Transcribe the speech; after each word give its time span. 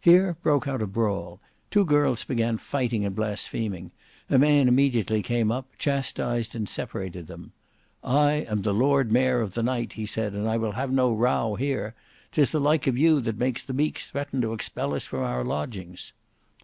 Here 0.00 0.36
broke 0.40 0.68
out 0.68 0.80
a 0.82 0.86
brawl: 0.86 1.40
two 1.68 1.84
girls 1.84 2.22
began 2.22 2.58
fighting 2.58 3.04
and 3.04 3.12
blaspheming; 3.16 3.90
a 4.30 4.38
man 4.38 4.68
immediately 4.68 5.20
came 5.20 5.50
up, 5.50 5.66
chastised 5.78 6.54
and 6.54 6.68
separated 6.68 7.26
them. 7.26 7.50
"I 8.04 8.46
am 8.48 8.62
the 8.62 8.72
Lord 8.72 9.10
Mayor 9.10 9.40
of 9.40 9.54
the 9.54 9.64
night," 9.64 9.94
he 9.94 10.06
said, 10.06 10.32
"and 10.32 10.48
I 10.48 10.58
will 10.58 10.72
have 10.78 10.92
no 10.92 11.12
row 11.12 11.56
here. 11.56 11.96
'Tis 12.30 12.50
the 12.50 12.60
like 12.60 12.86
of 12.86 12.96
you 12.96 13.20
that 13.22 13.36
makes 13.36 13.64
the 13.64 13.74
beaks 13.74 14.08
threaten 14.08 14.40
to 14.42 14.52
expel 14.52 14.94
us 14.94 15.06
from 15.06 15.22
our 15.24 15.42
lodgings." 15.42 16.12